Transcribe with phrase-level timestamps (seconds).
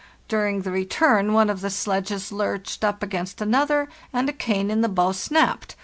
[0.27, 4.81] During the return one of the sledges lurched up against another, and a cane in
[4.81, 5.75] the bow snapped.